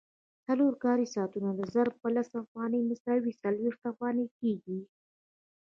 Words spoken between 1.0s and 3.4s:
ساعتونه ضرب په لس افغانۍ مساوي